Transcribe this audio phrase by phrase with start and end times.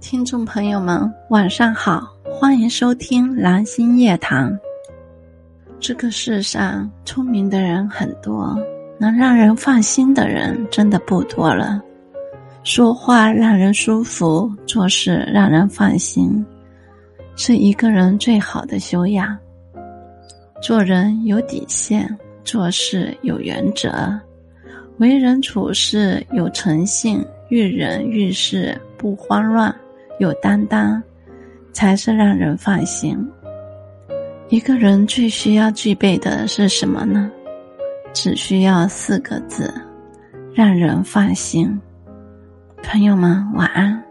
[0.00, 4.56] 听众朋友们，晚上好，欢迎收听蓝心夜谈。
[5.80, 8.56] 这个世上聪明的人很多，
[8.98, 11.82] 能让人放心的人真的不多了。
[12.62, 16.44] 说话让人舒服，做事让人放心，
[17.34, 19.36] 是一个人最好的修养。
[20.62, 23.90] 做人有底线，做事有原则，
[24.98, 29.74] 为人处事有诚信，遇人遇事不慌乱。
[30.18, 31.02] 有担当，
[31.72, 33.18] 才是让人放心。
[34.48, 37.30] 一个人最需要具备的是什么呢？
[38.12, 39.72] 只需要四个字：
[40.54, 41.78] 让人放心。
[42.82, 44.02] 朋友们，晚安。